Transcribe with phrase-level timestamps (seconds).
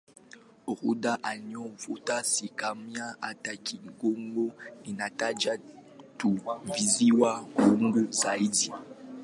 [0.71, 4.51] Orodha inayofuata si kamili hata kidogo;
[4.83, 5.59] inataja
[6.17, 6.39] tu
[6.75, 8.73] visiwa muhimu zaidi.